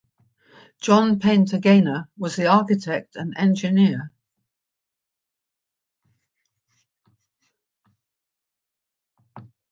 [0.79, 4.11] John Painter Gaynor was the architect and engineer.